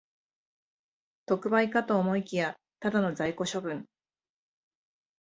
[1.27, 3.85] 特売かと思いきや、ただの在庫処分